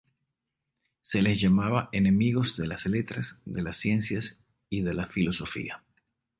Se 1.01 1.21
les 1.21 1.39
llamaba 1.39 1.87
enemigos 1.91 2.57
de 2.57 2.65
las 2.65 2.87
letras, 2.87 3.39
de 3.45 3.61
las 3.61 3.77
ciencias 3.77 4.41
y 4.67 4.81
de 4.81 4.95
la 4.95 5.05
filosofía. 5.05 5.83